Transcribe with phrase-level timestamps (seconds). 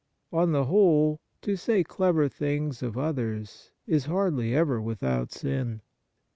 [0.31, 5.81] On the whole, to say clever things of others is hardly ever without sin.